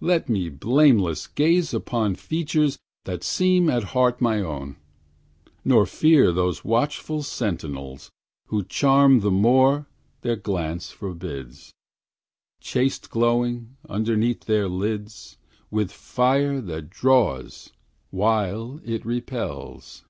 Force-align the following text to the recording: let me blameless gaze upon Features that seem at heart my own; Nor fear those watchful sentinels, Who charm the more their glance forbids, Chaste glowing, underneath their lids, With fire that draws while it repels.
let 0.00 0.28
me 0.28 0.48
blameless 0.48 1.28
gaze 1.28 1.72
upon 1.72 2.12
Features 2.16 2.80
that 3.04 3.22
seem 3.22 3.70
at 3.70 3.84
heart 3.94 4.20
my 4.20 4.40
own; 4.40 4.74
Nor 5.64 5.86
fear 5.86 6.32
those 6.32 6.64
watchful 6.64 7.22
sentinels, 7.22 8.10
Who 8.48 8.64
charm 8.64 9.20
the 9.20 9.30
more 9.30 9.86
their 10.22 10.34
glance 10.34 10.90
forbids, 10.90 11.74
Chaste 12.60 13.08
glowing, 13.08 13.76
underneath 13.88 14.46
their 14.46 14.68
lids, 14.68 15.38
With 15.70 15.92
fire 15.92 16.60
that 16.60 16.90
draws 16.90 17.72
while 18.10 18.80
it 18.84 19.06
repels. 19.06 20.04